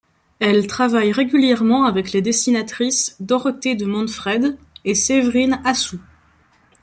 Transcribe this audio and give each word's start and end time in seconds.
Elle 0.39 0.65
travaille 0.65 1.11
régulièrement 1.11 1.85
avec 1.85 2.11
les 2.11 2.23
dessinatrices 2.23 3.15
Dorothée 3.19 3.75
de 3.75 3.85
Monfreid 3.85 4.57
et 4.83 4.95
Séverine 4.95 5.61
Assous. 5.63 6.01